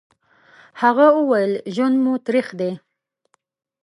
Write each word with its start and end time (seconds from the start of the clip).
هغه 0.81 1.05
وويل: 1.17 1.53
ژوند 1.73 1.95
مو 2.03 2.13
تريخ 2.25 2.47
دی. 2.59 2.71